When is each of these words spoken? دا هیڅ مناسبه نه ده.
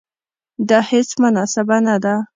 دا 0.69 0.79
هیڅ 0.91 1.09
مناسبه 1.21 1.77
نه 1.87 1.95
ده. 2.03 2.15